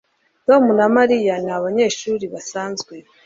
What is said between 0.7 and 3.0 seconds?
na Mariya ni abanyeshuri basanzwe